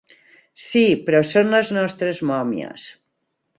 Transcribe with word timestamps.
Sí, 0.67 0.81
però 1.09 1.21
són 1.33 1.53
les 1.57 1.71
nostres 1.79 2.25
mòmies. 2.33 2.89